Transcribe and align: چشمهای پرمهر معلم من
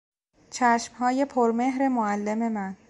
چشمهای 0.51 1.25
پرمهر 1.25 1.87
معلم 1.87 2.51
من 2.51 2.77